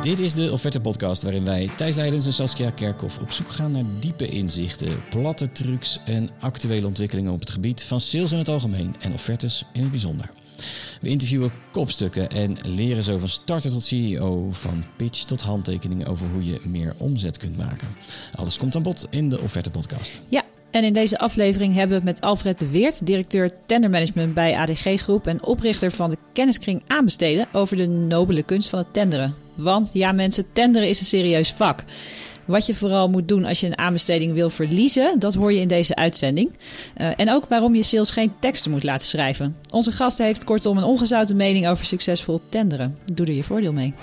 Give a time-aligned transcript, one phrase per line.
[0.00, 3.72] Dit is de Offerte Podcast waarin wij, Thijs Leidens en Saskia Kerkhoff, op zoek gaan
[3.72, 8.48] naar diepe inzichten, platte trucs en actuele ontwikkelingen op het gebied van sales in het
[8.48, 10.30] algemeen en offertes in het bijzonder.
[11.00, 16.28] We interviewen kopstukken en leren zo van starter tot CEO, van pitch tot handtekening over
[16.28, 17.88] hoe je meer omzet kunt maken.
[18.34, 20.22] Alles komt aan bod in de Offerte Podcast.
[20.28, 24.56] Ja, en in deze aflevering hebben we het met Alfred de Weert, directeur tendermanagement bij
[24.56, 29.47] ADG Groep en oprichter van de kenniskring aanbesteden, over de nobele kunst van het tenderen.
[29.58, 31.84] Want ja mensen, tenderen is een serieus vak.
[32.44, 35.68] Wat je vooral moet doen als je een aanbesteding wil verliezen, dat hoor je in
[35.68, 36.50] deze uitzending.
[36.96, 39.56] Uh, en ook waarom je sales geen teksten moet laten schrijven.
[39.72, 42.98] Onze gast heeft kortom een ongezouten mening over succesvol tenderen.
[43.14, 43.94] Doe er je voordeel mee.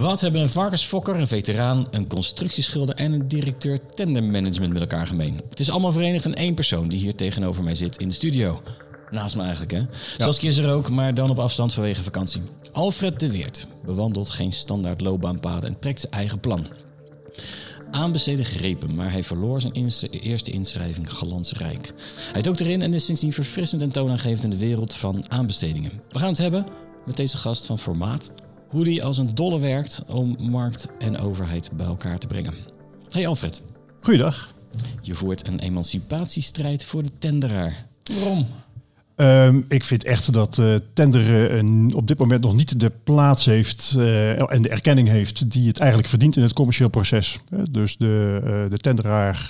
[0.00, 5.40] Wat hebben een varkensfokker, een veteraan, een constructieschilder en een directeur tendermanagement met elkaar gemeen?
[5.48, 8.62] Het is allemaal verenigd in één persoon die hier tegenover mij zit in de studio.
[9.10, 9.78] Naast me eigenlijk, hè?
[9.78, 9.86] Ja.
[10.18, 12.42] Zoals is er ook, maar dan op afstand vanwege vakantie.
[12.72, 16.66] Alfred de Weert bewandelt geen standaard loopbaanpaden en trekt zijn eigen plan.
[17.90, 19.72] Aanbesteden grepen, maar hij verloor zijn
[20.10, 21.92] eerste inschrijving glansrijk.
[22.32, 25.92] Hij dook erin en is sindsdien verfrissend en toonaangevend in de wereld van aanbestedingen.
[26.10, 26.66] We gaan het hebben
[27.06, 28.30] met deze gast van formaat
[28.70, 32.52] hoe die als een dolle werkt om markt en overheid bij elkaar te brengen.
[33.08, 33.62] Hey Alfred.
[34.00, 34.54] Goeiedag.
[35.02, 37.84] Je voert een emancipatiestrijd voor de tenderaar.
[38.18, 38.46] Waarom?
[39.16, 43.94] Um, ik vind echt dat uh, tenderen op dit moment nog niet de plaats heeft
[43.98, 47.38] uh, en de erkenning heeft die het eigenlijk verdient in het commercieel proces.
[47.70, 49.48] Dus de, de tenderaar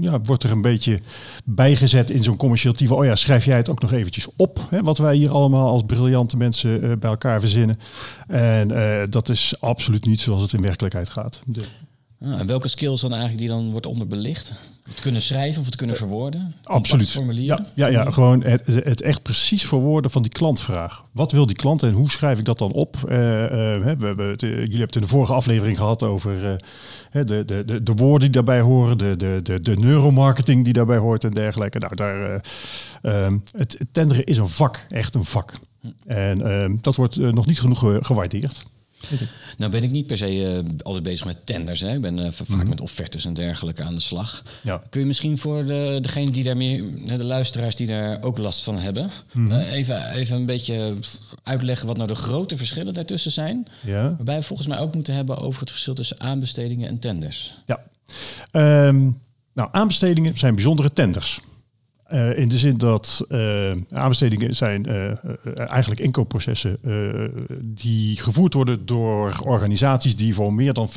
[0.00, 1.00] ja, wordt er een beetje
[1.44, 2.74] bijgezet in zo'n commercieel.
[2.88, 5.82] Oh ja, schrijf jij het ook nog eventjes op, hè, wat wij hier allemaal als
[5.86, 7.76] briljante mensen bij elkaar verzinnen.
[8.26, 8.68] En
[9.10, 11.42] dat is absoluut niet zoals het in werkelijkheid gaat.
[12.24, 14.52] Ah, en welke skills dan eigenlijk die dan wordt onderbelicht?
[14.82, 16.54] Het kunnen schrijven of het kunnen verwoorden?
[16.62, 17.22] Absoluut.
[17.32, 21.04] Ja, ja, ja gewoon het, het, echt precies verwoorden van die klantvraag.
[21.12, 22.96] Wat wil die klant en hoe schrijf ik dat dan op?
[23.08, 26.56] Uh, uh, we, we, jullie hebben het in de vorige aflevering gehad over uh,
[27.10, 30.98] de, de, de, de, woorden die daarbij horen, de, de, de, de neuromarketing die daarbij
[30.98, 31.78] hoort en dergelijke.
[31.78, 32.42] Nou, daar,
[33.02, 35.52] ehm, het, het tenderen is een vak, echt een vak.
[35.80, 35.88] Hm.
[36.06, 38.64] En ehm, dat wordt nog niet genoeg gewaardeerd.
[39.58, 41.80] Nou ben ik niet per se uh, altijd bezig met tenders.
[41.80, 41.94] Hè.
[41.94, 42.68] Ik ben uh, vaak mm -hmm.
[42.68, 44.42] met offertes en dergelijke aan de slag.
[44.62, 44.82] Ja.
[44.90, 48.64] Kun je misschien voor de, degene die daar meer, de luisteraars die daar ook last
[48.64, 49.58] van hebben, mm -hmm.
[49.58, 50.94] uh, even, even een beetje
[51.42, 53.66] uitleggen wat nou de grote verschillen daartussen zijn.
[53.80, 54.02] Ja.
[54.02, 57.54] Waarbij we volgens mij ook moeten hebben over het verschil tussen aanbestedingen en tenders.
[57.66, 57.82] Ja.
[58.86, 59.20] Um,
[59.54, 61.40] nou, aanbestedingen zijn bijzondere tenders.
[62.12, 65.12] Uh, in de zin dat uh, aanbestedingen zijn uh,
[65.70, 66.78] eigenlijk inkoopprocessen
[67.62, 70.92] die gevoerd worden door organisaties die voor meer dan 50%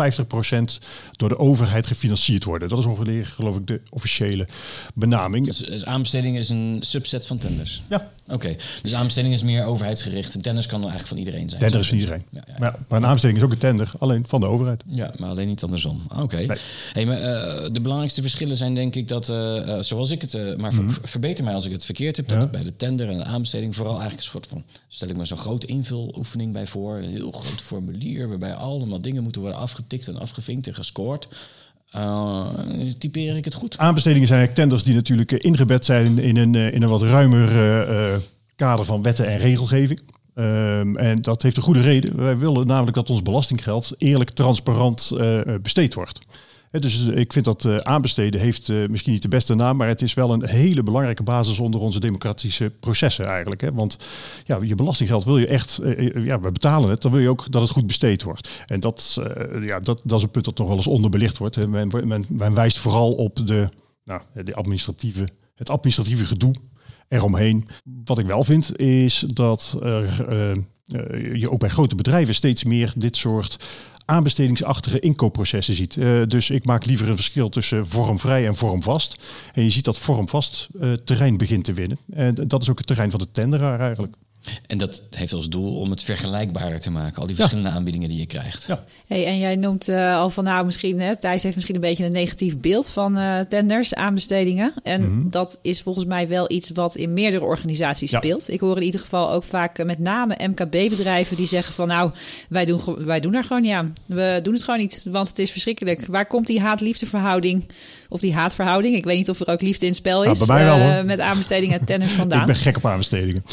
[1.16, 2.70] door de overheid gefinancierd worden.
[2.70, 4.48] Dat is ongeveer, geloof ik, de officiële
[4.94, 5.46] benaming.
[5.46, 7.84] Dus, dus aanbesteding is een subset van tenders?
[7.90, 8.12] Ja.
[8.26, 8.58] Oké, okay.
[8.82, 11.62] dus aanbesteding is meer overheidsgericht en tenders kan dan eigenlijk van iedereen zijn?
[11.62, 12.24] Tender is van iedereen.
[12.30, 12.60] Ja, ja, ja.
[12.60, 14.84] Maar, een aanbesteding is ook een tender, alleen van de overheid.
[14.90, 16.02] Ja, maar alleen niet andersom.
[16.12, 16.22] Oké.
[16.22, 16.46] Okay.
[16.46, 16.58] Nee.
[16.94, 17.18] Hey, maar
[17.72, 19.26] de belangrijkste verschillen zijn denk ik dat,
[19.80, 22.48] zoals ik het, maar mm -hmm verbeter mij als ik het verkeerd heb, dat ja.
[22.48, 25.38] bij de tender en de aanbesteding vooral eigenlijk een soort van, stel ik me zo'n
[25.38, 30.20] grote invuloefening bij voor, een heel groot formulier waarbij allemaal dingen moeten worden afgetikt en
[30.20, 31.28] afgevinkt en gescoord.
[31.96, 32.46] Uh,
[32.98, 33.78] typeer ik het goed?
[33.78, 38.18] Aanbestedingen zijn eigenlijk tenders die natuurlijk ingebed zijn in een, in een wat ruimer uh,
[38.56, 40.00] kader van wetten en regelgeving.
[40.36, 42.16] Um, en dat heeft een goede reden.
[42.16, 46.20] Wij willen namelijk dat ons belastinggeld eerlijk, transparant uh, besteed wordt.
[46.80, 50.02] Dus ik vind dat uh, aanbesteden heeft uh, misschien niet de beste naam, maar het
[50.02, 53.70] is wel een hele belangrijke basis onder onze democratische processen eigenlijk.
[53.74, 53.98] Want
[54.44, 55.80] ja, je belastinggeld wil je echt,
[56.16, 58.50] ja, we betalen het, dan wil je ook dat het goed besteed wordt.
[58.66, 59.22] En dat,
[59.62, 61.68] ja, dat, dat is een punt dat nog wel eens onderbelicht wordt.
[62.30, 63.70] Men wijst vooral op de,
[64.04, 66.54] nou, de administratieve, het administratieve gedoe
[67.08, 67.68] eromheen.
[68.06, 70.26] Wat ik wel vind is dat er,
[71.38, 73.58] je ook bij grote bedrijven steeds meer dit soort
[74.06, 75.96] aanbestedingsachtige inkoopprocessen ziet.
[75.96, 79.24] Uh, dus ik maak liever een verschil tussen vormvrij en vormvast.
[79.54, 80.70] En je ziet dat vormvast
[81.04, 81.98] terrein begint te winnen.
[82.10, 84.16] En dat is ook het terrein van de tenderaar eigenlijk.
[84.68, 87.76] En dat heeft als doel om het vergelijkbaarder te maken, al die verschillende ja.
[87.76, 88.66] aanbiedingen die je krijgt.
[88.68, 88.84] Ja.
[89.08, 92.06] Hey, en jij noemt uh, al van nou misschien, hè, Thijs heeft misschien een beetje
[92.06, 94.74] een negatief beeld van uh, tenders, aanbestedingen.
[94.84, 95.30] En mm -hmm.
[95.30, 98.18] dat is volgens mij wel iets wat in meerdere organisaties ja.
[98.18, 98.50] speelt.
[98.50, 102.12] Ik hoor in ieder geval ook vaak uh, met name MKB-bedrijven die zeggen van nou,
[102.50, 103.94] wij doen, wij doen er gewoon niet aan.
[104.06, 106.06] We doen het gewoon niet, want het is verschrikkelijk.
[106.06, 107.66] Waar komt die haat-liefde-verhouding
[108.10, 108.96] of die haatverhouding?
[108.96, 110.40] Ik weet niet of er ook liefde in spel is.
[110.40, 112.40] Nou, bij mij wel, met aanbestedingen en tenders vandaan.
[112.42, 113.44] ik ben gek op aanbestedingen.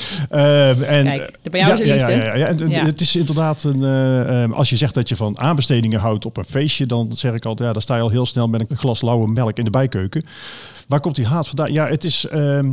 [0.83, 2.13] En, Kijk, bij jou is er ja, liefde.
[2.13, 2.47] Ja, ja, ja.
[2.47, 2.85] En, Ja.
[2.85, 3.85] Het is inderdaad een.
[3.85, 7.35] eh, eh, als je zegt dat je van aanbestedingen houdt op een feestje, dan zeg
[7.35, 9.65] ik altijd, ja, dan sta je al heel snel met een glas lauwe melk in
[9.65, 10.25] de bijkeuken.
[10.89, 11.73] Waar komt die haat vandaan?
[11.73, 12.27] Ja, het is.
[12.27, 12.71] ehm,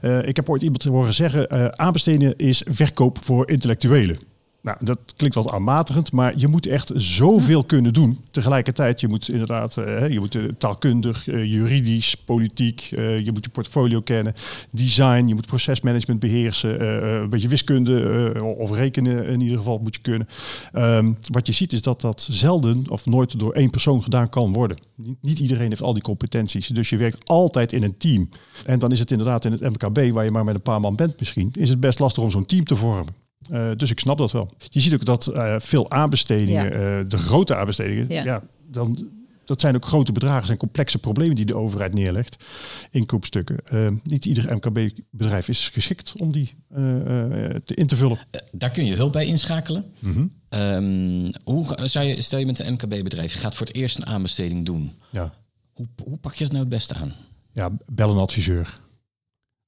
[0.00, 4.16] eh, ik heb ooit iemand horen zeggen: eh, aanbesteden is verkoop voor intellectuelen.
[4.62, 8.18] Nou, dat klinkt wat aanmatigend, maar je moet echt zoveel kunnen doen.
[8.30, 13.50] Tegelijkertijd, je moet inderdaad, eh, je moet eh, taalkundig, eh, juridisch, politiek, je moet je
[13.50, 14.34] portfolio kennen,
[14.70, 19.78] design, je moet procesmanagement beheersen, eh, eh, een beetje wiskunde of rekenen in ieder geval
[19.78, 20.26] moet je kunnen.
[20.72, 24.52] Ehm, wat je ziet is dat dat zelden of nooit door één persoon gedaan kan
[24.52, 24.76] worden.
[25.20, 28.28] Niet iedereen heeft al die competenties, dus je werkt altijd in een team.
[28.64, 30.96] En dan is het inderdaad in het MKB, waar je maar met een paar man
[30.96, 33.29] bent misschien, is het best lastig om zo'n team te vormen.
[33.50, 34.48] Eh, dus ik snap dat wel.
[34.68, 36.98] Je ziet ook dat eh, veel aanbestedingen, Ja.
[36.98, 38.24] eh, de grote aanbestedingen, Ja.
[38.24, 38.42] ja.
[38.70, 39.08] dan,
[39.44, 42.44] dat zijn ook grote bedragen, zijn complexe problemen die de overheid neerlegt.
[42.90, 43.58] Inkoopstukken.
[44.02, 48.18] Niet ieder MKB-bedrijf is geschikt om die eh, eh, te in te vullen.
[48.52, 49.84] Daar kun je hulp bij inschakelen.
[49.98, 50.26] Mhm.
[50.48, 54.06] Ehm, hoe zou je, stel je met een MKB-bedrijf, je gaat voor het eerst een
[54.06, 54.92] aanbesteding doen.
[55.10, 55.32] Ja.
[55.72, 57.12] Hoe, hoe pak je dat nou het beste aan?
[57.52, 58.72] ja, bel een adviseur.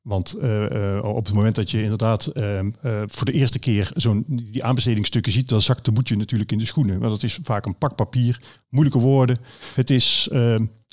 [0.02, 2.60] Want eh, eh, op het moment dat je inderdaad eh,
[3.06, 6.64] voor de eerste keer zo'n die aanbestedingsstukken ziet, dan zakt de boetje natuurlijk in de
[6.64, 6.98] schoenen.
[7.00, 9.38] Want het is vaak een pak papier, moeilijke woorden.
[9.74, 10.28] Het is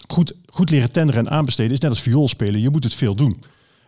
[0.07, 2.61] goed, goed leren tenderen en aanbesteden is net als viool spelen.
[2.61, 3.41] Je moet het veel doen.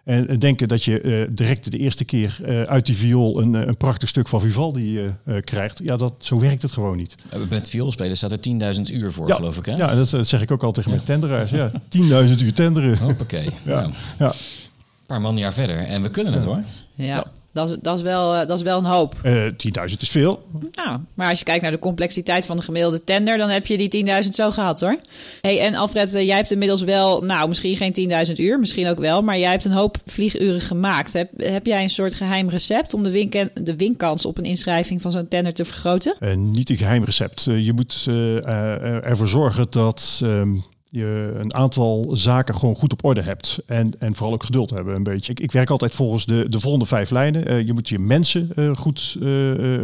[0.04, 4.28] En denken dat je direct de eerste keer uit die viool een, een prachtig stuk
[4.28, 5.00] van Vivaldi
[5.42, 5.80] krijgt.
[5.84, 7.16] Ja, dat, zo werkt het gewoon niet.
[7.50, 9.66] Met vioolspelen staat er 10.000 uur voor, geloof ik.
[9.66, 9.74] Hè?
[9.74, 11.52] Ja, dat, dat zeg ik ook al tegen mijn tenderaars.
[11.52, 12.98] Ja, 10.000 uur tenderen.
[12.98, 13.48] Hoppakee.
[13.66, 14.34] Nou, een Ja.
[15.12, 15.78] Paar man jaar verder.
[15.78, 16.64] En we kunnen het hoor.
[16.96, 19.16] Ja, dat, is, dat, is wel, eh, dat is wel een hoop.
[19.24, 20.44] Eh 10.000 is veel.
[20.72, 23.78] Nou, maar als je kijkt naar de complexiteit van de gemiddelde tender, dan heb je
[23.78, 24.98] die 10.000 zo gehad hoor.
[25.42, 29.00] Hey, en Alfred, eh, jij hebt inmiddels wel, nou misschien geen 10.000 uur, misschien ook
[29.00, 31.14] wel, maar jij hebt een hoop vlieguren gemaakt.
[31.14, 35.02] Heb, heb jij een soort geheim recept om de, winken, de winkans op een inschrijving
[35.02, 36.16] van zo'n tender te vergroten?
[36.20, 37.44] Eh, niet een geheim recept.
[37.44, 40.54] Je moet eh, eh, ervoor zorgen dat ehm,
[40.92, 43.60] je een aantal zaken gewoon goed op orde hebt.
[43.66, 45.32] En, en vooral ook geduld hebben een beetje.
[45.32, 47.48] Ik, ik werk altijd volgens de, de volgende vijf lijnen.
[47.48, 49.28] Eh, je moet je mensen eh, goed eh,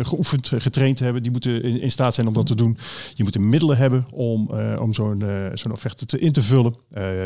[0.01, 1.23] geoefend, getraind hebben.
[1.23, 2.77] Die moeten in, staat zijn om dat te doen.
[3.13, 4.49] Je moet de middelen hebben om,
[4.79, 5.23] om zo'n
[5.53, 6.73] zo'n offerte te, in te vullen.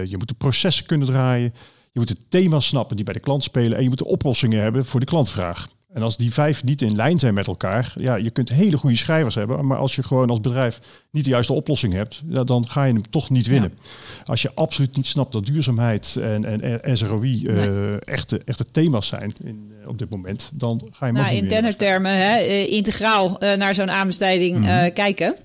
[0.06, 1.54] Je moet de processen kunnen draaien.
[1.92, 3.78] Je moet de thema's snappen die bij de klant spelen.
[3.78, 5.68] En je moet de oplossingen hebben voor de klantvraag.
[5.94, 8.96] En als die vijf niet in lijn zijn met elkaar, ja, je kunt hele goede
[8.96, 10.80] schrijvers hebben, maar als je gewoon als bedrijf
[11.12, 13.74] niet de juiste oplossing hebt, ja, dan ga je hem toch niet winnen.
[14.26, 18.00] Als je absoluut niet snapt dat duurzaamheid en, en, en SROI eh, Nee.
[18.00, 21.36] echte, echte thema's zijn in, eh, op dit moment, dan ga je hem ook Nou,
[21.36, 21.50] in winnen.
[21.50, 24.92] tendertermen, hè, eh, integraal naar zo'n aanbesteding Mhm.
[24.94, 25.36] kijken,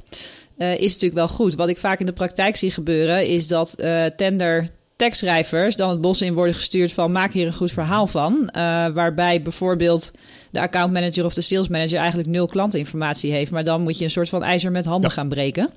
[0.57, 1.55] is natuurlijk wel goed.
[1.55, 3.77] Wat ik vaak in de praktijk zie gebeuren, is dat
[4.17, 8.49] tender tekstschrijvers dan het bos in worden gestuurd van maak hier een goed verhaal van.
[8.49, 10.13] Eh, waarbij bijvoorbeeld
[10.51, 13.51] de accountmanager of de salesmanager eigenlijk nul klantinformatie heeft.
[13.51, 15.15] Maar dan moet je een soort van ijzer met handen Ja.
[15.17, 15.71] gaan breken.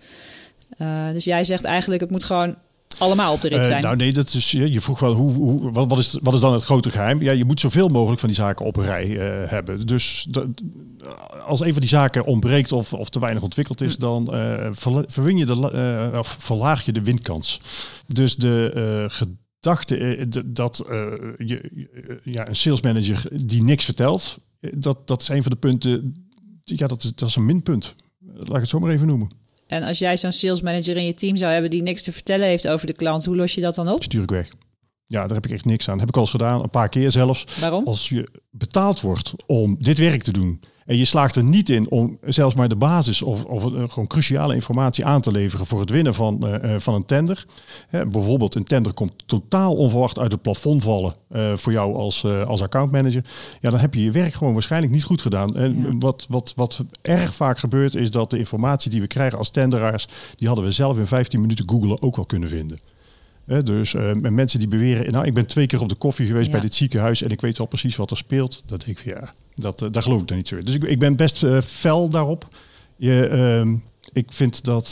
[0.77, 2.55] Eh, dus jij zegt eigenlijk het moet gewoon
[2.97, 3.81] allemaal op de rit Eh, zijn.
[3.83, 6.39] nou nee, dat is, je je vroeg wel hoe, hoe, wat, wat, is, wat is
[6.39, 7.21] dan het grote geheim?
[7.21, 9.87] Ja, je moet zoveel mogelijk van die zaken op een rij eh, hebben.
[9.87, 10.47] Dus dat-
[11.47, 15.03] als een van die zaken ontbreekt of, of te weinig ontwikkeld is, dan eh, verla-
[15.07, 15.71] verwin je de,
[16.11, 17.61] eh, of verlaag je de winkans.
[18.07, 18.71] Dus de
[19.07, 20.95] eh, gedachte eh, dat eh,
[21.37, 21.87] je,
[22.23, 26.13] ja, een salesmanager die niks vertelt, eh, dat, dat is een van de punten.
[26.63, 27.95] Ja, dat is, dat is een minpunt.
[28.33, 29.27] Laat ik het zo maar even noemen.
[29.69, 32.67] En als jij zo'n salesmanager in je team zou hebben die niks te vertellen heeft
[32.67, 34.03] over de klant, hoe los je dat dan op?
[34.03, 34.47] Stuur ik weg.
[35.05, 35.99] Ja, daar heb ik echt niks aan.
[35.99, 37.59] Heb ik al eens gedaan, een paar keer zelfs.
[37.59, 37.85] Waarom?
[37.85, 40.59] Als je betaald wordt om dit werk te doen
[40.89, 44.07] en je slaagt er niet in om zelfs maar de basis of, of eh, gewoon
[44.07, 47.45] cruciale informatie aan te leveren voor het winnen van, eh, eh, van een tender.
[47.87, 51.13] Hè, bijvoorbeeld een tender komt totaal onverwacht uit het plafond vallen
[51.55, 53.25] voor jou als, als accountmanager.
[53.61, 55.55] Ja, dan heb je je werk gewoon waarschijnlijk niet goed gedaan.
[55.55, 55.97] En Ja.
[55.99, 60.07] wat, wat, wat erg vaak gebeurt is dat de informatie die we krijgen als tenderaars,
[60.35, 62.79] die hadden we zelf in 15 minuten googelen ook wel kunnen vinden.
[63.63, 66.51] Dus en mensen die beweren, nou ik ben twee keer op de koffie geweest Ja.
[66.51, 68.63] bij dit ziekenhuis en ik weet wel precies wat er speelt.
[68.65, 70.65] Dat denk ik ja, dat, eh, daar geloof ik dan niet zo in.
[70.65, 72.47] Dus ik, ik ben best eh, fel daarop.
[72.97, 73.75] Je, ehm,
[74.13, 74.89] ik vind dat,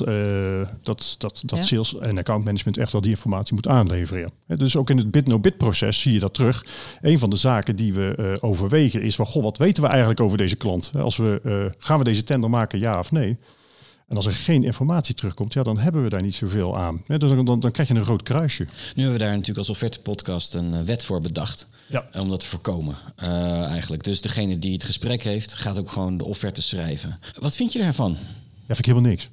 [0.83, 1.63] dat, dat, dat Ja.
[1.63, 4.31] sales en account management echt wel die informatie moet aanleveren.
[4.47, 6.65] Dus ook in het bid-no-bid proces zie je dat terug.
[7.01, 10.37] Een van de zaken die we overwegen is van, goh, wat weten we eigenlijk over
[10.37, 10.91] deze klant?
[10.97, 13.37] Als we, gaan we deze tender maken, ja of nee?
[14.07, 17.03] En als er geen informatie terugkomt, ja, dan hebben we daar niet zoveel aan.
[17.07, 18.63] Dus dan, dan, dan krijg je een rood kruisje.
[18.63, 21.67] Nu hebben we daar natuurlijk als offerte podcast een eh, wet voor bedacht.
[21.87, 22.07] Ja.
[22.13, 24.03] Om dat te voorkomen, eh, eigenlijk.
[24.03, 27.19] Dus degene die het gesprek heeft, gaat ook gewoon de offerte schrijven.
[27.39, 28.11] Wat vind je daarvan?
[28.67, 29.29] Ja, vind ik helemaal niks.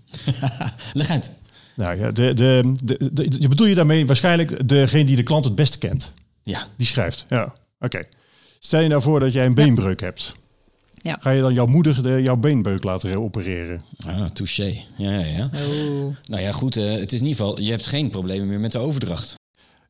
[0.93, 1.31] Leg uit.
[1.77, 2.73] Nou ja, de, de,
[3.13, 6.13] de, bedoel je daarmee waarschijnlijk degene die de klant het beste kent.
[6.43, 6.67] Ja.
[6.77, 7.27] Die schrijft.
[7.29, 8.03] Ja, oké.
[8.59, 10.33] Stel je nou voor dat jij een beenbreuk hebt.
[11.05, 11.17] Ja.
[11.21, 13.83] Ga je dan jouw moeder de, jouw beenbeuk laten opereren?
[14.07, 14.75] Ah, touché.
[14.97, 15.45] Ja, ja, ja.
[15.45, 16.17] Oh.
[16.29, 16.77] Nou ja, goed.
[16.77, 19.35] eh, het is in ieder geval, je hebt geen problemen meer met de overdracht.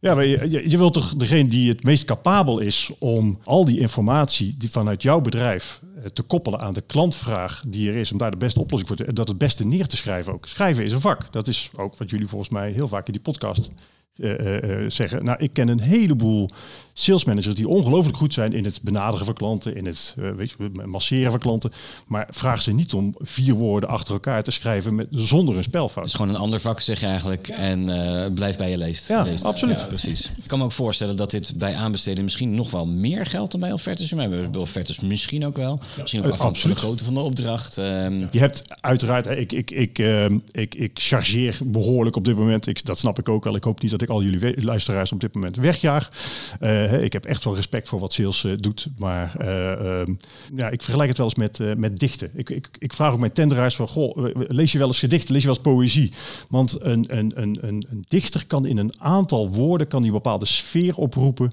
[0.01, 3.65] Ja, maar je, je, je wilt toch degene die het meest capabel is om al
[3.65, 8.13] die informatie die vanuit jouw bedrijf eh, te koppelen aan de klantvraag die er is,
[8.13, 10.47] om daar de beste oplossing voor te dat het beste neer te schrijven ook.
[10.47, 11.33] Schrijven is een vak.
[11.33, 13.71] Dat is ook wat jullie volgens mij heel vaak in die podcast
[14.17, 15.25] eh, eh, eh, zeggen.
[15.25, 16.49] Nou, ik ken een heleboel
[16.97, 20.71] salesmanagers die ongelooflijk goed zijn in het benaderen van klanten, in het eh, weet je,
[20.85, 21.73] masseren van klanten.
[22.07, 26.05] Maar vraag ze niet om vier woorden achter elkaar te schrijven met, zonder een spelfout.
[26.05, 27.49] Het is gewoon een ander vak, zeg je eigenlijk.
[27.49, 29.09] En eh, blijf bij je leest.
[29.09, 29.45] Ja, leest.
[29.45, 29.81] absoluut.
[29.81, 30.31] Ja, precies.
[30.43, 33.61] Ik kan me ook voorstellen dat dit bij aanbesteden misschien nog wel meer geldt dan
[33.61, 34.13] bij offertes.
[34.15, 35.81] Maar bij offertes misschien ook wel.
[36.01, 36.79] Misschien ook afhankelijk van de absoluut.
[36.79, 37.79] grootte van de opdracht.
[37.79, 42.67] Ehm, Je hebt uiteraard, ik, ik, ik, ehm, ik, ik chargeer behoorlijk op dit moment.
[42.67, 43.57] Ik, dat snap ik ook wel.
[43.57, 46.11] Ik hoop niet dat ik al jullie luisteraars op dit moment wegjaag.
[46.59, 48.89] Hè, ik heb echt wel respect voor wat sales eh, doet.
[48.99, 50.15] Maar eh, ehm,
[50.57, 52.31] ja, ik vergelijk het wel eens met, met dichten.
[52.35, 55.33] Ik, ik, ik vraag ook mijn tenderaars van, goh, lees je wel eens gedichten?
[55.33, 56.13] Lees je wel eens poëzie?
[56.49, 60.47] Want een, een, een, een, een dichter kan in een aantal woorden kan die bepaalde
[60.47, 61.51] sfeer oproepen.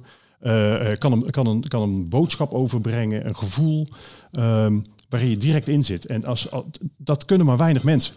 [0.97, 3.87] Kan, een, kan, een, kan een boodschap overbrengen, een gevoel
[4.31, 4.79] ehm,
[5.09, 6.05] waarin je direct in zit.
[6.05, 8.15] En als, al- dat kunnen maar weinig mensen.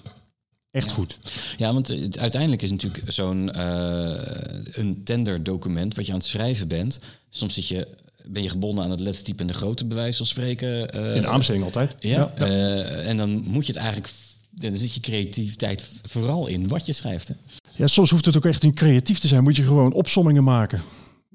[0.75, 1.19] Echt goed.
[1.57, 6.69] Ja, want het, uiteindelijk is natuurlijk zo'n eh, een tenderdocument wat je aan het schrijven
[6.69, 7.01] bent.
[7.31, 7.89] Soms zit je,
[8.27, 10.91] ben je gebonden aan het lettertype en de grootte, bij wijze van spreken.
[10.91, 11.95] eh, In de aanbesteding altijd.
[11.99, 14.13] Ja, eh, en dan moet je het eigenlijk,
[14.51, 17.29] dan zit je creativiteit vooral in wat je schrijft.
[17.29, 17.35] Hè?
[17.77, 19.43] Ja, soms hoeft het ook echt niet creatief te zijn.
[19.43, 20.83] Moet je gewoon opsommingen maken.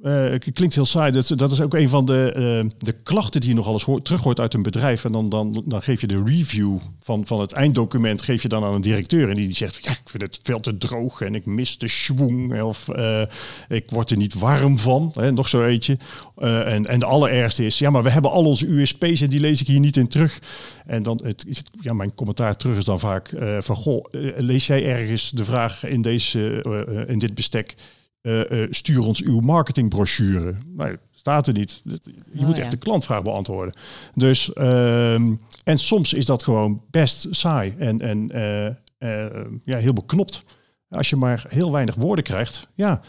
[0.02, 1.12] Het klinkt heel saai.
[1.12, 4.06] Dat, dat is ook een van de, eh, de klachten die je nog alles hoort,
[4.06, 5.06] terug hoort uit een bedrijf.
[5.06, 8.64] En dan, dan, dan geef je de review van, van het einddocument geef je dan
[8.64, 9.30] aan een directeur.
[9.30, 12.62] En die zegt, ja, ik vind het veel te droog en ik mis de schwung.
[12.62, 13.22] Of eh,
[13.68, 15.14] ik word er niet warm van.
[15.14, 15.98] Hè, nog zo eentje.
[16.38, 19.62] En, en de allerergste is, ja, maar we hebben al onze USP's en die lees
[19.62, 20.40] ik hier niet in terug.
[20.86, 24.06] En dan, het, is het, ja, mijn commentaar terug is dan vaak van, goh,
[24.38, 26.66] lees jij ergens de vraag in, deze,
[27.08, 27.76] in dit bestek...
[28.22, 30.56] eh, eh, stuur ons uw marketingbrochure.
[30.66, 31.82] Nee, staat er niet.
[31.84, 32.00] Je
[32.40, 32.62] Oh, moet ja.
[32.62, 33.74] echt de klantvraag beantwoorden.
[34.16, 35.34] Dus, ehm,
[35.64, 39.26] en soms is dat gewoon best saai en, en eh,
[39.64, 40.44] ja, heel beknopt.
[40.90, 43.02] Als je maar heel weinig woorden krijgt, ja,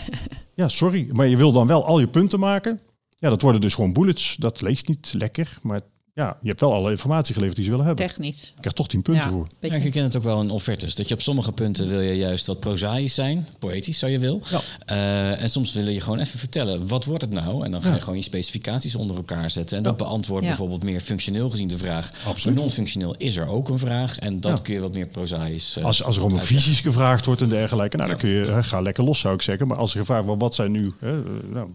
[0.54, 1.08] ja, sorry.
[1.12, 2.80] Maar je wil dan wel al je punten maken.
[3.16, 4.36] Ja, dat worden dus gewoon bullets.
[4.36, 5.80] Dat leest niet lekker, maar
[6.18, 8.06] ja, je hebt wel alle informatie geleverd die ze willen hebben.
[8.06, 8.40] Technisch.
[8.40, 9.46] Je krijgt toch 10 punten Ja, voor.
[9.60, 10.94] beetje- Ja, je kent het ook wel in offertes.
[10.94, 14.40] Dat je op sommige punten wil je juist wat prozaïs zijn, poëtisch zou je wil.
[14.50, 14.60] Ja.
[14.86, 17.64] Eh, en soms wil je gewoon even vertellen, wat wordt het nou?
[17.64, 19.76] En dan ga je gewoon je specificaties onder elkaar zetten.
[19.76, 20.48] En dat beantwoordt Ja.
[20.50, 22.10] bijvoorbeeld meer functioneel gezien de vraag.
[22.26, 22.56] Absoluut.
[22.58, 24.18] Non-functioneel is er ook een vraag.
[24.18, 24.64] En dat Ja.
[24.64, 27.48] kun je wat meer prozaïs eh, Als, als er om een visies gevraagd wordt en
[27.48, 29.66] dergelijke, nou, dan kun je, ga lekker los zou ik zeggen.
[29.68, 31.68] Maar als er gevraagd wordt, wat zijn nu, hè, eh, nou,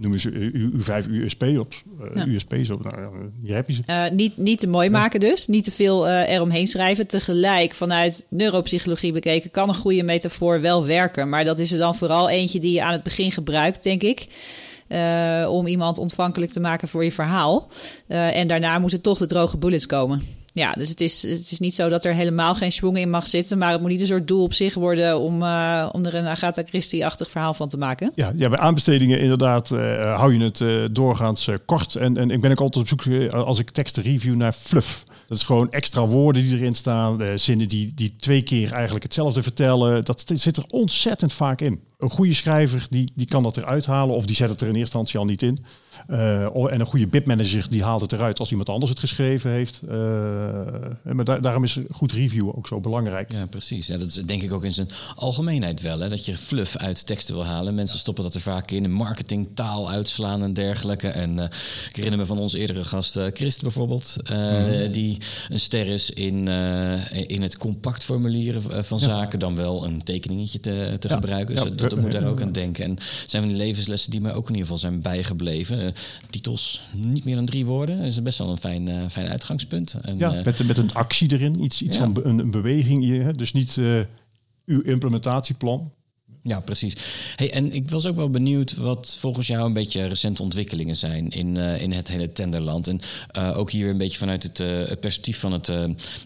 [0.00, 2.26] noemen ze uw, vijf USP op, eh, Ja.
[2.26, 3.82] USP's op, nou, heb je ze.
[3.86, 5.46] Eh, niet, niet te mooi maken dus.
[5.46, 7.06] Niet te veel eh, eromheen schrijven.
[7.06, 11.28] Tegelijk vanuit neuropsychologie bekeken kan een goede metafoor wel werken.
[11.28, 14.26] Maar dat is er dan vooral eentje die je aan het begin gebruikt, denk ik.
[14.88, 17.68] eh, om iemand ontvankelijk te maken voor je verhaal.
[18.06, 20.22] Eh, en daarna moeten toch de droge bullets komen.
[20.52, 23.26] Ja, dus het is, het is niet zo dat er helemaal geen schwung in mag
[23.26, 23.58] zitten.
[23.58, 26.26] Maar het moet niet een soort doel op zich worden om, eh, om er een
[26.26, 28.12] Agatha Christie-achtig verhaal van te maken.
[28.14, 31.94] Ja, ja, bij aanbestedingen inderdaad eh, hou je het eh, doorgaans kort.
[31.94, 35.04] En, en ik ben ook altijd op zoek, als ik teksten review, naar fluff.
[35.26, 37.20] Dat is gewoon extra woorden die erin staan.
[37.34, 40.02] zinnen die, die twee keer eigenlijk hetzelfde vertellen.
[40.02, 41.80] Dat zit er ontzettend vaak in.
[41.98, 44.14] Een goede schrijver die, die kan dat eruit halen.
[44.14, 45.58] Of die zet het er in eerste instantie al niet in.
[46.06, 49.50] Eh, oh, en een goede bidmanager die haalt het eruit als iemand anders het geschreven
[49.50, 49.80] heeft.
[49.88, 49.96] Eh,
[51.12, 53.32] maar daar- daarom is een goed review ook zo belangrijk.
[53.32, 53.86] Ja, precies.
[53.86, 56.00] Ja, dat is denk ik ook in zijn algemeenheid wel.
[56.00, 56.08] Hè?
[56.08, 57.74] Dat je fluff uit teksten wil halen.
[57.74, 58.92] Mensen stoppen dat er vaak in.
[58.92, 61.08] Marketing, taal uitslaan en dergelijke.
[61.08, 61.44] En eh,
[61.88, 64.16] ik herinner me van onze eerdere gast Christ bijvoorbeeld.
[64.30, 64.90] Mhm.
[64.90, 66.48] Die een ster is in,
[67.26, 69.38] in het compact formulieren van zaken.
[69.38, 71.54] Dan wel een tekeningetje te, te gebruiken.
[71.54, 72.84] Dus dat, dat moet daar ook aan denken.
[72.84, 75.89] En zijn van die levenslessen die mij ook in ieder geval zijn bijgebleven.
[76.30, 77.96] Titels, niet meer dan drie woorden.
[77.96, 79.94] Dat is best wel een fijn, eh, fijn uitgangspunt.
[80.02, 82.02] En, Ja, eh, met, met een actie erin, iets, iets Ja.
[82.02, 83.02] van be- een, een beweging.
[83.02, 83.32] hier, hè.
[83.32, 84.00] Dus niet eh,
[84.66, 85.92] uw implementatieplan.
[86.42, 86.96] Ja, precies.
[87.36, 91.28] Hey, en ik was ook wel benieuwd wat volgens jou een beetje recente ontwikkelingen zijn
[91.28, 92.88] in, eh, in het hele tenderland.
[92.88, 94.68] En eh, ook hier een beetje vanuit het, eh,
[95.00, 95.66] perspectief van het,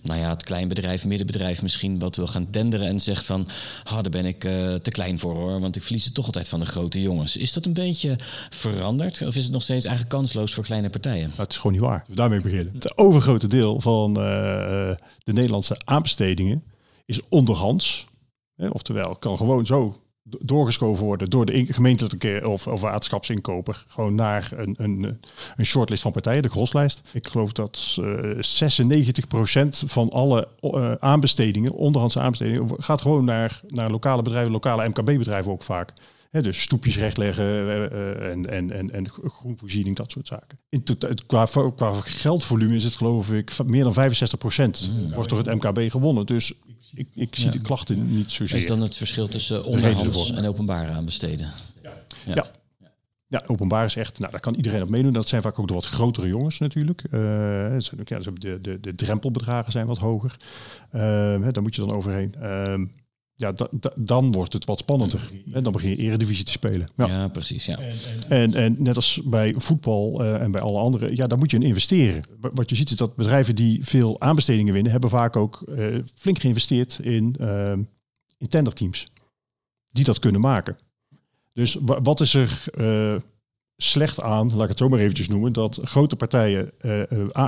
[0.02, 3.48] nou ja, het kleinbedrijf, middenbedrijf misschien wat wil gaan tenderen en zegt van,
[3.84, 4.40] ah, daar ben ik
[4.82, 7.36] te klein voor hoor, want ik verlies het toch altijd van de grote jongens.
[7.36, 8.16] Is dat een beetje
[8.50, 11.28] veranderd of is het nog steeds eigenlijk kansloos voor kleine partijen?
[11.28, 12.04] Maar het is gewoon niet waar.
[12.14, 12.74] Daarmee beginnen.
[12.74, 16.62] Het overgrote deel van de Nederlandse aanbestedingen
[17.06, 18.06] is onderhands.
[18.56, 24.50] Hè, oftewel, kan gewoon zo doorgeschoven worden door de gemeentelijke of, of waterschapsinkoper gewoon naar
[24.56, 25.20] een, een,
[25.56, 27.02] een shortlist van partijen, de groslijst.
[27.12, 28.36] Ik geloof dat uh,
[29.64, 35.52] 96% van alle uh, aanbestedingen, onderhandse aanbestedingen, gaat gewoon naar, naar lokale bedrijven, lokale MKB-bedrijven
[35.52, 35.92] ook vaak.
[36.30, 40.58] He, dus stoepjes rechtleggen uh, en, en, en, en groenvoorziening, dat soort zaken.
[40.68, 45.12] In tot, qua, qua geldvolume is het geloof ik meer dan 65 procent mm.
[45.12, 46.26] wordt door het MKB gewonnen.
[46.26, 46.54] Dus
[46.94, 48.56] ik, ik zie de klachten niet zozeer.
[48.56, 51.50] Is dan het verschil tussen onderhands en openbaar aanbesteden?
[51.82, 51.90] Ja.
[52.24, 52.34] ja.
[52.34, 52.50] ja.
[53.28, 55.12] Ja, openbaar is echt, nou, daar kan iedereen op meedoen.
[55.12, 57.02] Dat zijn vaak ook de wat grotere jongens natuurlijk.
[57.10, 60.36] Uh, ja, de, de, de drempelbedragen zijn wat hoger.
[60.94, 61.00] Uh,
[61.52, 62.34] daar moet je dan overheen.
[62.42, 62.74] Uh,
[63.36, 63.54] ja,
[63.96, 65.30] dan wordt het wat spannender.
[65.52, 66.88] En dan begin je eredivisie te spelen.
[66.96, 67.66] Ja, ja precies.
[67.66, 67.78] Ja.
[68.28, 71.56] En, en net als bij voetbal uh, en bij alle andere, ja, daar moet je
[71.56, 72.24] in investeren.
[72.40, 76.40] Wat je ziet is dat bedrijven die veel aanbestedingen winnen, hebben vaak ook uh, flink
[76.40, 77.72] geïnvesteerd in, uh,
[78.38, 79.06] in tenderteams.
[79.90, 80.76] Die dat kunnen maken.
[81.52, 82.64] Dus wat is er
[83.84, 87.02] slecht aan, laat ik het zo maar eventjes noemen, dat grote partijen uh,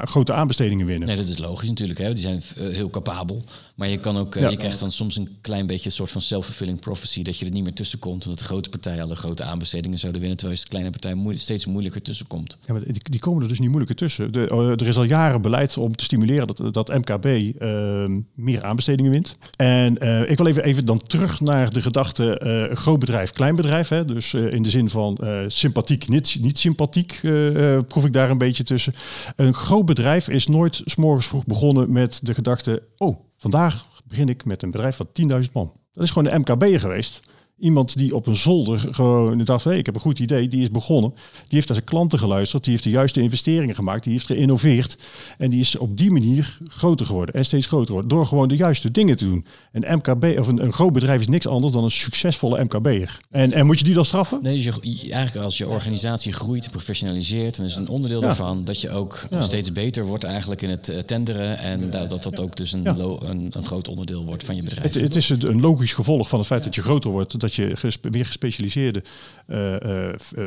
[0.05, 1.09] grote aanbestedingen winnen.
[1.09, 1.99] Nee, dat is logisch natuurlijk.
[1.99, 2.13] Hè?
[2.13, 3.45] Die zijn uh, heel capabel.
[3.75, 4.49] Maar je kan ook, ja.
[4.49, 7.53] je krijgt dan soms een klein beetje een soort van self-fulfilling prophecy dat je er
[7.53, 10.65] niet meer tussen komt, omdat de grote partijen alle grote aanbestedingen zouden winnen, terwijl je
[10.65, 12.59] de kleine partij moe steeds moeilijker tussen komt.
[12.67, 14.33] Ja, maar die, die, komen er dus niet moeilijker tussen.
[14.33, 19.11] De, er is al jaren beleid om te stimuleren dat, dat MKB ehm, meer aanbestedingen
[19.11, 19.37] wint.
[19.57, 19.93] En
[20.29, 23.89] ik wil even, even dan terug naar de gedachte groot bedrijf, klein bedrijf.
[23.89, 24.05] Hè?
[24.05, 28.65] Dus in de zin van sympathiek niet, niet sympathiek, uh, proef ik daar een beetje
[28.65, 28.95] tussen.
[29.37, 32.83] Een groot bedrijf is nooit s'morgens vroeg begonnen met de gedachte...
[32.97, 35.09] oh, vandaag begin ik met een bedrijf van
[35.45, 35.73] 10.000 man.
[35.93, 37.21] Dat is gewoon de MKB geweest.
[37.59, 40.63] Iemand die op een zolder gewoon dacht van hey, ik heb een goed idee, die
[40.63, 41.11] is begonnen.
[41.13, 44.99] Die heeft naar zijn klanten geluisterd, die heeft de juiste investeringen gemaakt, die heeft geïnnoveerd.
[45.39, 48.11] En die is op die manier groter geworden en steeds groter geworden.
[48.11, 49.47] Door gewoon de juiste dingen te doen.
[49.73, 53.21] Een MKB of een, een groot bedrijf is niks anders dan een succesvolle MKB'er.
[53.31, 54.39] En, en moet je die dan straffen?
[54.43, 58.81] Nee, dus je, eigenlijk als je organisatie groeit, professionaliseert, dan is een onderdeel daarvan dat
[58.81, 61.59] je ook steeds beter wordt eigenlijk in het eh, tenderen.
[61.59, 62.87] En dat dat ook dus een,
[63.31, 64.95] een, een, groot onderdeel wordt van je bedrijf.
[64.95, 68.09] Het, het is een logisch gevolg van het feit dat je groter wordt dat je
[68.11, 69.03] meer gespecialiseerde
[69.49, 70.45] uh, uh,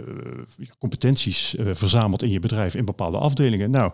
[0.79, 3.71] competenties verzamelt in je bedrijf in bepaalde afdelingen.
[3.71, 3.91] Nou,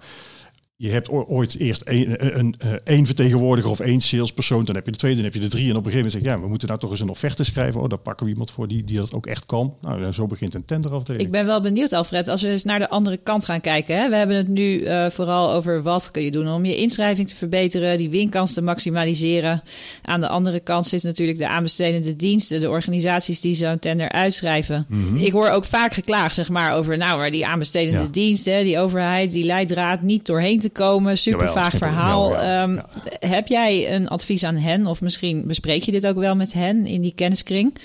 [0.78, 4.98] je hebt ooit eerst één, een, één vertegenwoordiger of één salespersoon, dan heb je de
[4.98, 5.70] tweede, dan heb je de drie.
[5.70, 7.44] En op een gegeven moment zeg je, ja, we moeten nou toch eens een offerte
[7.44, 7.82] schrijven.
[7.82, 9.76] Oh, daar pakken we iemand voor die, die dat ook echt kan.
[9.82, 11.24] Nou, zo begint een tenderafdeling.
[11.24, 13.98] Ik ben wel benieuwd, Alfred, als we eens naar de andere kant gaan kijken.
[13.98, 14.10] Hè?
[14.10, 17.36] We hebben het nu uh, vooral over wat kun je doen om je inschrijving te
[17.36, 19.62] verbeteren, die winkans te maximaliseren.
[20.02, 24.86] Aan de andere kant zit natuurlijk de aanbestedende diensten, de organisaties die zo'n tender uitschrijven.
[24.90, 25.18] Mm -hmm.
[25.18, 28.08] Ik hoor ook vaak geklaagd, zeg maar, over nou, maar die aanbestedende ja.
[28.12, 31.18] diensten, die overheid, die leidraad niet doorheen te komen.
[31.18, 32.32] Super vaag verhaal.
[32.32, 32.80] Ja, um,
[33.20, 34.86] heb jij een advies aan hen?
[34.86, 37.76] Of misschien bespreek je dit ook wel met hen in die kenniskring.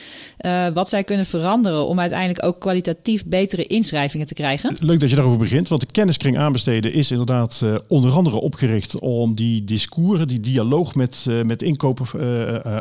[0.41, 4.77] Uh, wat zij kunnen veranderen om uiteindelijk ook kwalitatief betere inschrijvingen te krijgen?
[4.81, 5.69] Leuk dat je daarover begint.
[5.69, 10.95] Want de kenniskring aanbesteden is inderdaad uh, onder andere opgericht om die discours, die dialoog
[10.95, 12.09] met, uh, met inkoper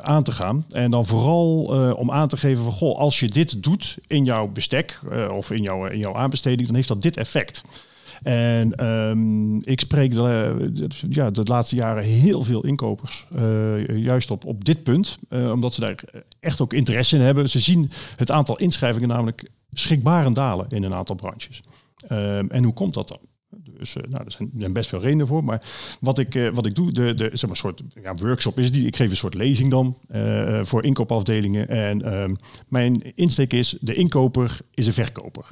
[0.01, 0.65] aan te gaan.
[0.71, 1.61] En dan vooral
[1.97, 4.99] om aan te geven van goh, als je dit doet in jouw bestek
[5.33, 7.61] of in jouw, in jouw aanbesteding, dan heeft dat dit effect.
[8.23, 13.27] En um, ik spreek de, ja, de laatste jaren heel veel inkopers.
[13.35, 15.19] Uh, juist op, op dit punt.
[15.29, 15.95] Uh, omdat ze daar
[16.39, 17.49] echt ook interesse in hebben.
[17.49, 21.61] Ze zien het aantal inschrijvingen namelijk schrikbarend dalen in een aantal branches.
[22.11, 23.19] Um, en hoe komt dat dan?
[23.77, 25.43] Dus nou, er zijn, best veel redenen voor.
[25.43, 25.61] Maar
[26.01, 28.85] wat ik, wat ik doe, de, de, zeg maar, soort ja, workshop is die.
[28.85, 29.97] Ik geef een soort lezing dan
[30.65, 31.67] voor inkoopafdelingen.
[31.67, 32.33] En ehm,
[32.67, 35.47] mijn insteek is, de inkoper is een verkoper.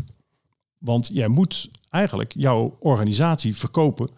[0.77, 4.09] Want jij moet eigenlijk jouw organisatie verkopen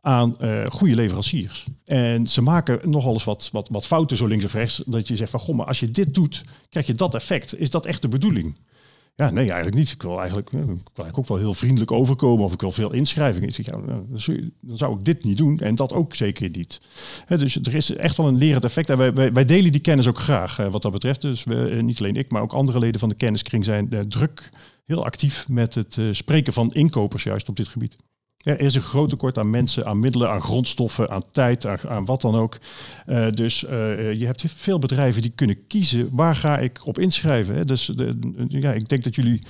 [0.00, 1.66] aan uh, goede leveranciers.
[1.84, 4.82] En ze maken nogal eens wat, wat, wat fouten zo links of rechts.
[4.86, 7.58] Dat je zegt van, goh, maar als je dit doet, krijg je dat effect.
[7.58, 8.58] Is dat echt de bedoeling?
[9.14, 9.90] Ja, nee, eigenlijk niet.
[9.90, 12.44] Ik wil eigenlijk, ik wil eigenlijk ook wel heel vriendelijk overkomen.
[12.44, 13.48] Of ik wil veel inschrijvingen.
[13.48, 13.80] Ik ja,
[14.60, 15.58] dan zou ik dit niet doen.
[15.58, 16.80] En dat ook zeker niet.
[17.26, 18.90] dus er is echt wel een lerend effect.
[18.90, 21.20] En wij, wij, delen die kennis ook graag wat dat betreft.
[21.20, 21.44] Dus
[21.80, 24.50] niet alleen ik, maar ook andere leden van de kenniskring zijn druk
[24.88, 27.96] heel actief met het uh, spreken van inkopers juist op dit gebied.
[28.38, 32.04] Er is een groot tekort aan mensen, aan middelen, aan grondstoffen, aan tijd, aan, aan
[32.04, 32.58] wat dan ook.
[33.06, 33.70] Uh, dus uh,
[34.12, 37.54] je hebt veel bedrijven die kunnen kiezen waar ga ik op inschrijven.
[37.54, 37.64] Hè?
[37.64, 39.40] Dus de, ja, ik denk dat jullie,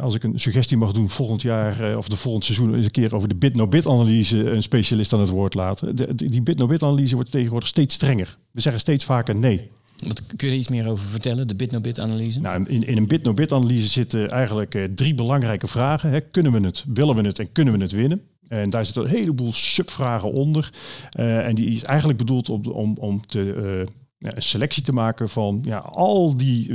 [0.00, 3.14] als ik een suggestie mag doen, volgend jaar of de volgend seizoen eens een keer
[3.14, 6.16] over de bit-no-bit-analyse een specialist aan het woord laten.
[6.16, 8.38] Die bit-no-bit-analyse wordt tegenwoordig steeds strenger.
[8.50, 9.70] We zeggen steeds vaker nee.
[9.96, 12.40] Wat, kun je iets meer over vertellen, de bit-no-bit-analyse?
[12.40, 16.10] Nou, in, in een bit-no-bit-analyse zitten eigenlijk uh, drie belangrijke vragen.
[16.10, 16.20] Hè.
[16.20, 18.22] Kunnen we het, willen we het en kunnen we het winnen?
[18.48, 20.70] En daar zitten een heleboel subvragen onder.
[21.18, 23.86] Uh, en die is eigenlijk bedoeld om, om, om te,
[24.18, 26.72] ja, een selectie te maken van ja, al die,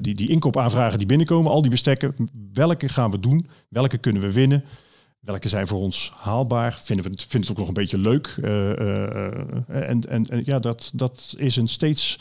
[0.00, 2.14] die, die inkoopaanvragen die binnenkomen, al die bestekken.
[2.52, 3.46] Welke gaan we doen?
[3.68, 4.64] Welke kunnen we winnen?
[5.26, 6.78] Welke zijn voor ons haalbaar?
[6.82, 8.36] Vinden we het, vinden het ook nog een beetje leuk?
[8.38, 8.70] Uh,
[9.88, 12.18] en, en, en, ja, dat, dat is een steeds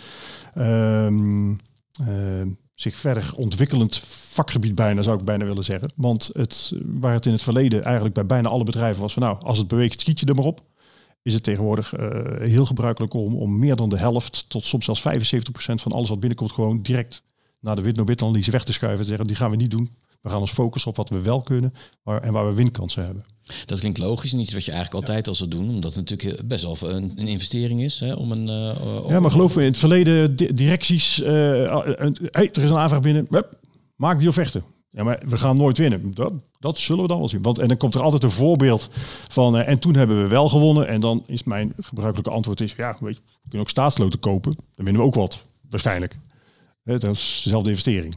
[0.58, 1.60] um,
[2.74, 5.92] zich verder ontwikkelend vakgebied bijna, zou ik bijna willen zeggen.
[5.96, 9.38] Want het, waar het in het verleden eigenlijk bij bijna alle bedrijven was van nou,
[9.42, 10.62] als het beweegt, schiet je er maar op.
[11.22, 11.94] Is het tegenwoordig
[12.40, 16.20] heel gebruikelijk om, om meer dan de helft tot soms zelfs 75% van alles wat
[16.20, 17.22] binnenkomt gewoon direct
[17.60, 19.00] naar de wit-no-bit-analyse weg te schuiven.
[19.00, 19.92] En zeggen, die gaan we niet doen.
[20.26, 23.24] We gaan ons focussen op wat we wel kunnen waar, en waar we winkansen hebben.
[23.66, 26.48] Dat klinkt logisch en iets wat je eigenlijk altijd al zou doen, omdat het natuurlijk
[26.48, 28.00] best wel een, een investering is.
[28.00, 32.64] Hè, om een, uh, ja, maar geloof me, in het verleden directies, uh, hey, er
[32.64, 33.60] is een aanvraag binnen, Hup,
[33.96, 34.64] maak die vechten.
[34.90, 36.14] Ja, maar we gaan nooit winnen.
[36.14, 37.42] Dat, dat zullen we dan wel zien.
[37.42, 38.90] Want, en dan komt er altijd een voorbeeld
[39.28, 40.88] van, uh, en toen hebben we wel gewonnen.
[40.88, 44.52] En dan is mijn gebruikelijke antwoord is, ja, weet je, we kunnen ook staatsloten kopen.
[44.76, 46.18] Dan winnen we ook wat, waarschijnlijk.
[46.84, 48.16] dat is dezelfde investering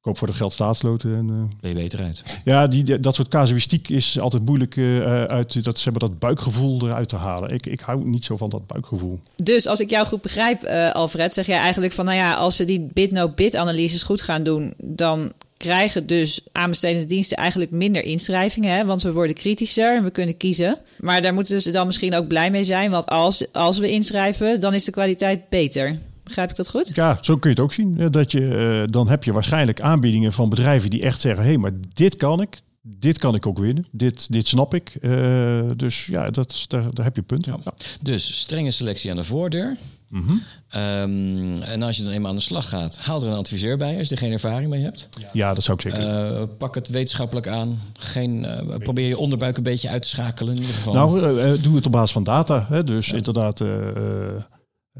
[0.00, 1.16] koop voor de geld staatsloten.
[1.16, 1.36] En, uh...
[1.60, 2.40] Ben je beter uit?
[2.44, 7.08] Ja, die, dat soort casuïstiek is altijd moeilijk uh, uit dat, ze dat buikgevoel eruit
[7.08, 7.50] te halen.
[7.50, 9.20] Ik, ik hou niet zo van dat buikgevoel.
[9.36, 12.56] Dus als ik jou goed begrijp, uh, Alfred, zeg jij eigenlijk van, nou ja, als
[12.56, 18.76] ze die bit-no-bit-analyses goed gaan doen, dan krijgen dus aanbestedende diensten eigenlijk minder inschrijvingen.
[18.76, 18.84] Hè?
[18.84, 20.78] Want we worden kritischer en we kunnen kiezen.
[20.98, 22.90] Maar daar moeten ze dan misschien ook blij mee zijn.
[22.90, 25.98] Want als, als we inschrijven, dan is de kwaliteit beter.
[26.30, 26.90] Begrijp ik dat goed?
[26.94, 28.10] Ja, zo kun je het ook zien.
[28.10, 31.58] Dat je, uh, dan heb je waarschijnlijk aanbiedingen van bedrijven die echt zeggen: hé, hey,
[31.58, 32.58] maar dit kan ik.
[32.82, 33.86] Dit kan ik ook winnen.
[33.92, 34.96] Dit, dit snap ik.
[35.00, 37.44] Uh, dus ja, dat, daar, daar heb je punt.
[37.44, 37.58] Ja.
[38.02, 39.76] Dus strenge selectie aan de voordeur.
[40.08, 40.42] Mm -hmm.
[40.80, 43.98] um, en als je dan eenmaal aan de slag gaat, haal er een adviseur bij
[43.98, 45.08] als je er geen ervaring mee hebt.
[45.18, 46.30] Ja, ja dat zou ik zeker.
[46.30, 47.80] Uh, pak het wetenschappelijk aan.
[47.92, 50.94] Geen, uh, probeer je onderbuik een beetje uit te schakelen in ieder geval.
[50.94, 52.66] Nou, doe het op basis van data.
[52.68, 52.84] Hè?
[52.84, 53.16] Dus ja.
[53.16, 53.62] inderdaad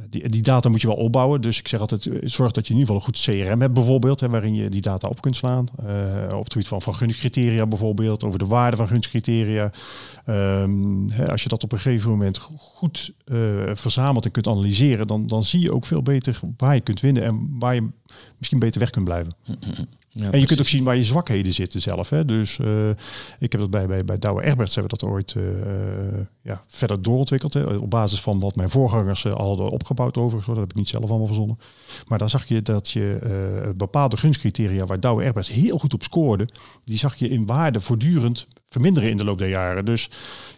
[0.09, 1.41] die, die, data moet je wel opbouwen.
[1.41, 3.75] Dus ik zeg altijd, eh, zorg dat je in ieder geval een goed CRM hebt
[3.75, 4.21] bijvoorbeeld.
[4.21, 5.67] Waarin je die data op kunt slaan.
[5.85, 6.95] Uh, op het gebied van, van
[7.69, 8.25] bijvoorbeeld.
[8.25, 9.73] Over de waarde van gunstcriteria.
[10.27, 13.39] Um, hè, als je dat op een gegeven moment goed uh,
[13.73, 15.07] verzamelt en kunt analyseren.
[15.07, 17.25] Dan, dan zie je ook veel beter waar je kunt winnen.
[17.25, 17.89] En waar je
[18.39, 19.35] misschien beter weg kunt blijven.
[20.13, 22.11] Ja, en je kunt ook zien waar je zwakheden zitten zelf.
[22.11, 22.25] Hè?
[22.25, 22.89] Dus uh,
[23.39, 25.45] ik heb dat bij, bij, bij Douwe Egberts hebben dat ooit uh,
[26.43, 27.55] ja, verder doorontwikkeld.
[27.55, 27.63] Hè?
[27.63, 30.47] Op basis van wat mijn voorgangers uh, al hadden opgebouwd overigens.
[30.47, 31.59] Dat heb ik niet zelf allemaal verzonnen.
[32.09, 33.19] Maar daar zag je dat je
[33.77, 36.49] bepaalde gunstcriteria waar Douwe Egberts heel goed op scoorde.
[36.85, 39.85] Die zag je in waarde voortdurend verminderen in de loop der jaren.
[39.85, 40.11] Dus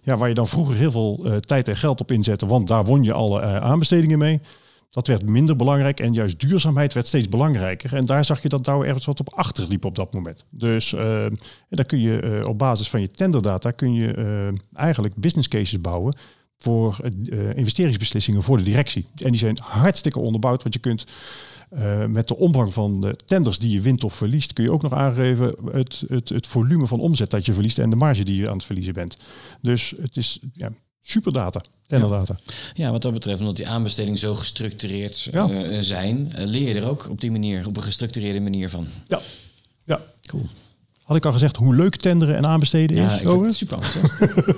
[0.02, 2.46] ja, waar je dan vroeger heel veel tijd en geld op inzette.
[2.46, 4.40] Want daar won je alle aanbestedingen mee
[4.92, 7.94] dat werd minder belangrijk en juist duurzaamheid werd steeds belangrijker.
[7.94, 10.44] En daar zag je dat Douwe ergens wat op achterliep op dat moment.
[10.50, 11.26] Dus uh,
[11.68, 15.80] dan kun je uh, op basis van je tenderdata kun je uh, eigenlijk business cases
[15.80, 16.16] bouwen
[16.56, 16.96] voor
[17.54, 19.06] investeringsbeslissingen voor de directie.
[19.22, 21.04] En die zijn hartstikke onderbouwd, want je kunt
[22.08, 24.92] met de omvang van de tenders die je wint of verliest, kun je ook nog
[24.92, 28.48] aangeven het, het, het volume van omzet dat je verliest en de marge die je
[28.48, 29.16] aan het verliezen bent.
[29.60, 30.68] Dus het is ja,
[31.02, 31.60] superdata.
[31.86, 32.36] Tenderdata.
[32.44, 32.54] Ja.
[32.74, 35.50] ja, wat dat betreft, omdat die aanbestedingen zo gestructureerd ja.
[35.50, 38.86] uh, zijn, uh, leer je er ook op die manier, op een gestructureerde manier van.
[39.08, 39.20] Ja,
[39.84, 40.00] ja.
[40.26, 40.46] Cool.
[41.12, 43.02] Had ik al gezegd hoe leuk tenderen en aanbesteden is?
[43.02, 43.78] Ja, ik vind het super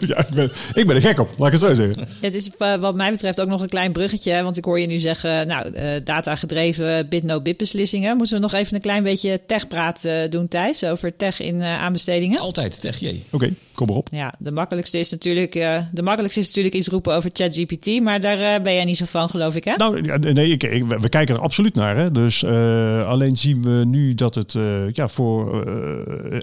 [0.09, 2.07] ja, ik ben, ik ben er gek op, laat ik het zo zeggen.
[2.21, 4.43] Het is uh, wat mij betreft ook nog een klein bruggetje.
[4.43, 8.17] Want ik hoor je nu zeggen, nou, uh, data gedreven bit-no-bit beslissingen.
[8.17, 10.85] Moeten we nog even een klein beetje techpraat uh, doen, Thijs?
[10.85, 12.41] Over tech in aanbestedingen?
[12.41, 13.25] Altijd tech, jee.
[13.27, 14.09] Oké, okay, kom erop.
[14.11, 15.53] Ja, de makkelijkste is natuurlijk,
[15.93, 18.01] de makkelijkste is natuurlijk iets roepen over ChatGPT.
[18.01, 19.75] Maar daar ben jij niet zo van, geloof ik, hè?
[19.77, 20.01] Nou,
[20.33, 21.97] nee, ik, ik, we kijken er absoluut naar.
[21.97, 22.11] Hè.
[22.11, 22.45] Dus
[23.05, 24.57] alleen zien we nu dat het
[24.93, 25.65] ja, voor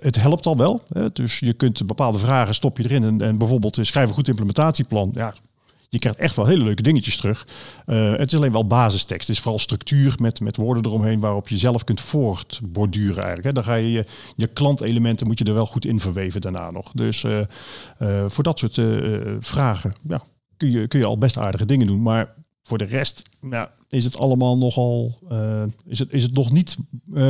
[0.01, 0.81] het helpt al wel.
[0.87, 1.11] Hè?
[1.11, 4.27] Dus je kunt bepaalde vragen stop je erin en, en bijvoorbeeld eh, schrijf een goed
[4.27, 5.11] implementatieplan.
[5.13, 5.33] Ja,
[5.89, 7.47] je krijgt echt wel hele leuke dingetjes terug.
[7.85, 9.27] Uh, het is alleen wel basistekst.
[9.27, 13.43] Het is vooral structuur met, met woorden eromheen waarop je zelf kunt voortborduren eigenlijk.
[13.43, 13.53] Hè.
[13.53, 16.91] Dan ga je je, klantelementen moet je er wel goed in verweven daarna nog.
[16.91, 17.39] Dus uh,
[17.99, 18.81] uh, voor dat soort
[19.39, 20.21] vragen ja,
[20.57, 22.01] kun, je, kun je al best aardige dingen doen.
[22.01, 25.19] Maar voor de rest ja, is het allemaal nogal
[25.85, 26.77] is, het, is het nog niet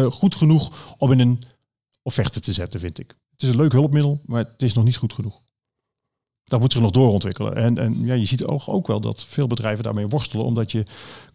[0.09, 1.39] goed genoeg om in een
[2.01, 3.09] offerte te zetten, vind ik.
[3.31, 5.41] Het is een leuk hulpmiddel, maar het is nog niet goed genoeg.
[6.43, 7.55] Dat moet zich nog doorontwikkelen.
[7.55, 10.83] En, en ja, je ziet ook, ook wel dat veel bedrijven daarmee worstelen, omdat je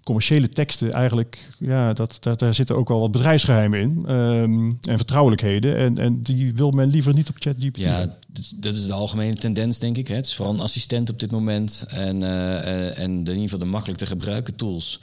[0.02, 4.96] commerciële teksten eigenlijk, ja, dat, dat, daar zitten ook wel wat bedrijfsgeheimen in um, en
[4.96, 5.76] vertrouwelijkheden.
[5.76, 7.80] En, en die wil men liever niet op ChatGPT.
[7.80, 8.18] Ja,
[8.56, 10.08] dat is de algemene tendens, denk ik.
[10.08, 10.14] Hè.
[10.14, 13.64] Het is vooral een assistent op dit moment en, uh, en in ieder geval de
[13.64, 15.00] makkelijk te gebruiken tools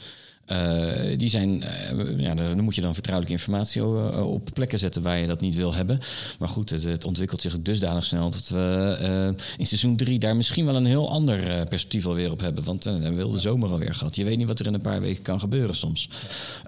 [0.48, 5.02] Uh, die zijn, uh, ja, daar moet je dan vertrouwelijke informatie uh, op plekken zetten
[5.02, 6.00] waar je dat niet wil hebben.
[6.40, 10.76] Maar goed, het, ontwikkelt zich dusdanig snel dat we in seizoen 3 daar misschien wel
[10.76, 12.64] een heel ander perspectief alweer op hebben.
[12.64, 14.16] Want we wil de zomer alweer gehad.
[14.16, 16.10] Je weet niet wat er in een paar weken kan gebeuren soms.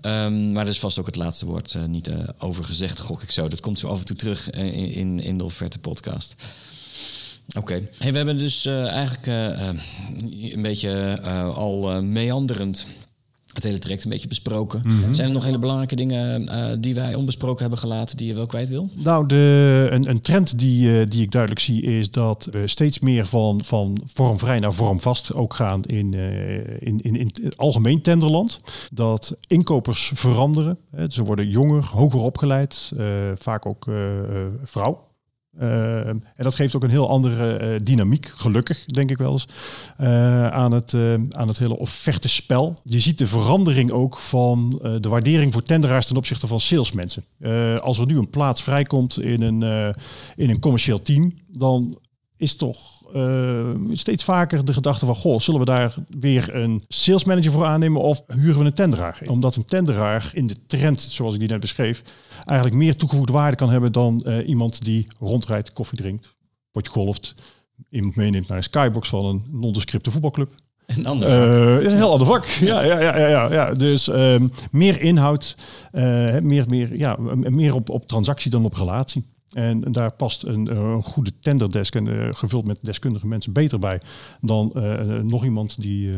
[0.02, 3.48] Um, maar dat is vast ook het laatste woord niet over gezegd, gok ik zo.
[3.48, 6.36] Dat komt zo af en toe terug in, in, de offerte podcast.
[7.58, 7.82] Oké.
[7.98, 9.26] Hey, we hebben dus eigenlijk
[10.54, 11.22] een beetje
[11.56, 12.86] al meanderend
[13.56, 14.82] het hele traject een beetje besproken.
[14.84, 15.13] Mm -hmm.
[15.13, 18.70] Zijn er nog hele belangrijke dingen die wij onbesproken hebben gelaten die je wel kwijt
[18.70, 18.89] wil?
[18.94, 23.26] Nou, de, een, een trend die, die ik duidelijk zie is dat we steeds meer
[23.26, 26.13] van, van vormvrij naar vormvast ook gaan in,
[26.80, 28.62] in, in, in het algemeen tenderland.
[28.94, 30.78] Dat inkopers veranderen.
[31.08, 32.91] Ze worden jonger, hoger opgeleid,
[33.36, 33.86] vaak ook
[34.63, 35.05] vrouw.
[35.62, 39.48] Uh, en dat geeft ook een heel andere uh, dynamiek, gelukkig denk ik wel eens,
[40.02, 40.94] uh, aan, het,
[41.30, 42.80] aan het hele offerte-spel.
[42.84, 44.70] Je ziet de verandering ook van
[45.02, 47.26] de waardering voor tenderaars ten opzichte van salesmensen.
[47.78, 49.94] als er nu een plaats vrijkomt in een,
[50.36, 51.98] in een commercieel team, dan
[52.38, 55.15] is toch uh, steeds vaker de gedachte van...
[55.15, 58.01] goh, zullen we daar weer een sales manager voor aannemen...
[58.01, 59.21] of huren we een tenderaar?
[59.25, 62.01] Omdat een tenderaar in de trend, zoals ik die net beschreef...
[62.45, 63.91] eigenlijk meer toegevoegde waarde kan hebben...
[63.91, 66.36] dan uh, iemand die rondrijdt, koffie drinkt,
[66.71, 67.36] potje golft...
[67.89, 70.49] iemand meeneemt naar een skybox van een nondescripte voetbalclub.
[70.86, 71.39] Een ander vak.
[71.39, 72.45] Uh, een heel ander vak.
[72.45, 73.51] Ja, ja, ja, ja, ja.
[73.51, 73.73] ja.
[73.73, 74.36] Dus uh,
[74.71, 75.58] meer inhoud,
[75.91, 79.34] uh, meer, meer, ja, meer op, op transactie dan op relatie.
[79.56, 83.80] En daar past een, eh, een goede tenderdesk en uh, gevuld met deskundige mensen beter
[83.80, 84.02] bij
[84.41, 86.12] dan uh, nog iemand die,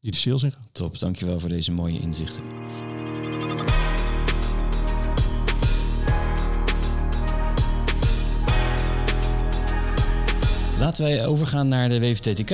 [0.00, 0.68] die de sales ingaat.
[0.72, 2.42] Top, dankjewel voor deze mooie inzichten.
[10.78, 12.50] Laten wij overgaan naar de WVTTK.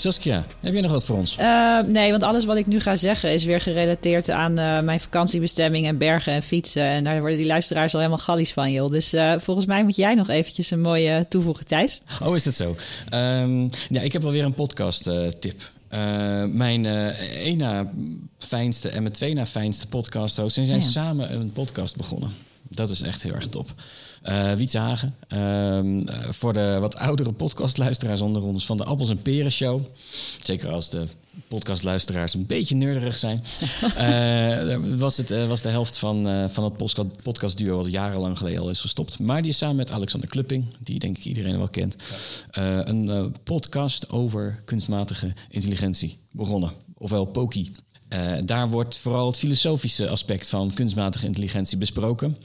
[0.00, 1.38] Saskia, heb je nog wat voor ons?
[1.38, 5.00] Uh, nee, want alles wat ik nu ga zeggen is weer gerelateerd aan uh, mijn
[5.00, 6.82] vakantiebestemming en bergen en fietsen.
[6.82, 8.90] En daar worden die luisteraars al helemaal gallies van, joh.
[8.90, 12.00] Dus uh, volgens mij moet jij nog eventjes een mooie toevoegen, Thijs.
[12.22, 12.76] Oh, is dat zo?
[13.14, 15.72] Um, ja, ik heb alweer een podcast tip.
[16.46, 17.90] mijn één na
[18.38, 20.58] fijnste en mijn twee na fijnste podcast host.
[20.58, 20.84] En zijn ja.
[20.84, 22.30] samen een podcast begonnen.
[22.68, 23.66] Dat is echt heel erg top.
[24.28, 25.14] Uh, Wietse Hagen.
[25.32, 29.80] Uh, voor de wat oudere podcastluisteraars onder ons van de Appels en Peren Show.
[30.38, 31.06] Zeker als de
[31.48, 33.42] podcastluisteraars een beetje nerderig zijn.
[33.82, 38.70] uh, was, het, was de helft van, van het podcast, podcastduo wat jarenlang geleden al
[38.70, 39.18] is gestopt.
[39.18, 41.96] Maar die is samen met Alexander Klupping, die denk ik iedereen wel kent,
[42.50, 46.72] een podcast over kunstmatige intelligentie begonnen.
[46.98, 47.72] Ofwel Poki.
[48.14, 52.36] Uh, daar wordt vooral het filosofische aspect van kunstmatige intelligentie besproken.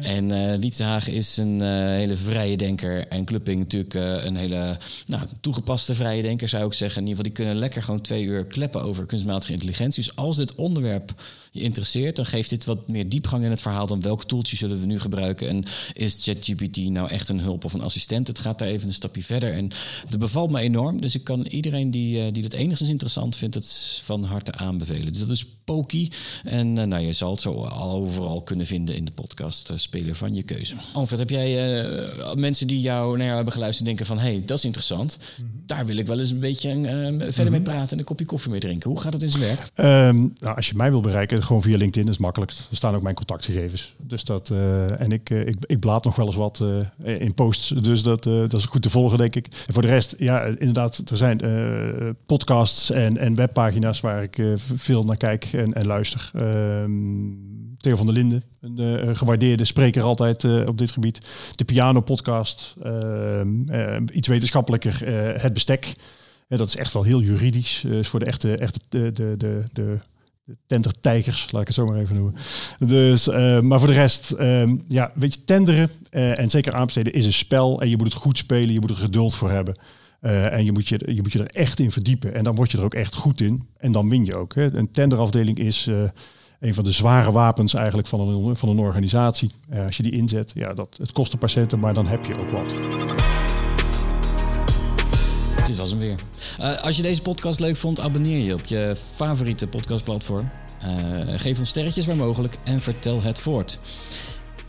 [0.00, 0.02] Ja.
[0.02, 3.06] En uh, Wietsehagen is een uh, hele vrije denker.
[3.08, 3.94] En Klupping natuurlijk
[4.24, 7.02] een hele nou, toegepaste vrije denker, zou ik zeggen.
[7.02, 10.04] In ieder geval, die kunnen lekker gewoon twee uur kleppen over kunstmatige intelligentie.
[10.04, 11.12] Dus als dit onderwerp
[11.52, 14.80] je interesseert, dan geeft dit wat meer diepgang in het verhaal dan welk toeltje zullen
[14.80, 15.48] we nu gebruiken.
[15.48, 18.26] En is ChatGPT nou echt een hulp of een assistent?
[18.26, 19.52] Het gaat daar even een stapje verder.
[19.52, 19.70] En
[20.08, 21.00] het bevalt me enorm.
[21.00, 25.12] Dus ik kan iedereen die, die het enigszins interessant vindt, het van harte aanbevelen.
[25.12, 26.10] Dus dat is Poki.
[26.44, 30.14] En uh, nou, je zal het zo overal kunnen vinden in de podcast uh, Speler
[30.14, 30.74] van je keuze.
[30.92, 34.18] Alfred, heb jij uh, mensen die jou naar jou hebben geluisterd denken van...
[34.18, 35.18] hé, hey, dat is interessant.
[35.18, 35.62] Mm -hmm.
[35.66, 37.50] Daar wil ik wel eens een beetje verder mm -hmm.
[37.50, 38.90] mee praten en een kopje koffie mee drinken.
[38.90, 39.70] Hoe gaat het in zijn werk?
[40.08, 42.50] Um, nou, als je mij wil bereiken, gewoon via LinkedIn is makkelijk.
[42.50, 43.94] Er staan ook mijn contactgegevens.
[43.98, 44.50] Dus dat,
[44.98, 46.64] en ik, ik, ik blaad nog wel eens wat
[47.04, 47.68] in posts.
[47.68, 49.46] Dus dat, dat is goed te volgen, denk ik.
[49.66, 51.40] En voor de rest, ja, inderdaad, er zijn
[52.26, 56.30] podcasts en, en webpagina's waar ik veel naar kijk en, en luister.
[56.36, 61.26] Um, Theo van der Linden, een gewaardeerde spreker altijd op dit gebied.
[61.54, 63.40] De Piano Podcast, uh,
[64.12, 65.06] iets wetenschappelijker,
[65.42, 65.94] Het Bestek.
[66.48, 67.84] dat is echt wel heel juridisch.
[67.84, 69.98] is voor de echte, echte de, de, de
[70.66, 72.34] tendertijgers, laat ik het zo maar even noemen.
[72.78, 73.26] Dus,
[73.62, 74.34] maar voor de rest,
[74.88, 77.80] ja, weet je, tenderen en zeker aanbesteden is een spel.
[77.80, 79.74] En je moet het goed spelen, je moet er geduld voor hebben.
[80.20, 82.34] Uh, en je moet je, je moet je er echt in verdiepen.
[82.34, 83.68] En dan word je er ook echt goed in.
[83.78, 84.54] En dan win je ook.
[84.54, 84.74] Hè.
[84.74, 85.88] Een tenderafdeling is
[86.60, 89.50] een van de zware wapens eigenlijk van een, van een organisatie.
[89.86, 92.40] Als je die inzet, ja, dat, het kost een paar centen, maar dan heb je
[92.40, 92.74] ook wat.
[95.66, 96.18] Dit was hem weer.
[96.82, 100.50] als je deze podcast leuk vond, abonneer je op je favoriete podcastplatform.
[101.36, 103.78] geef ons sterretjes waar mogelijk en vertel het voort.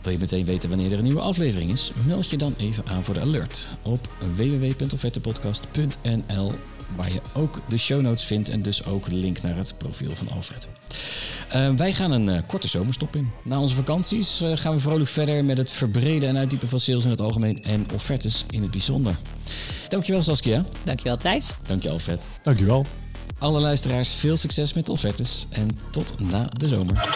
[0.02, 1.92] Wil je meteen weten wanneer er een nieuwe aflevering is?
[2.06, 6.52] Meld je dan even aan voor de alert op www.offertepodcast.nl
[6.96, 10.16] waar je ook de show notes vindt en dus ook de link naar het profiel
[10.16, 10.68] van Alfred.
[11.54, 13.30] Uh, wij gaan een uh, korte zomerstop in.
[13.42, 17.04] Na onze vakanties uh, gaan we vrolijk verder met het verbreden en uitdiepen van sales
[17.04, 19.16] in het algemeen en offertes in het bijzonder.
[19.88, 20.64] Dankjewel Saskia.
[20.84, 21.54] Dankjewel Thijs.
[21.66, 22.28] Dankjewel Alfred.
[22.42, 22.86] Dankjewel.
[23.38, 27.08] Alle luisteraars veel succes met de offertes en tot na de zomer.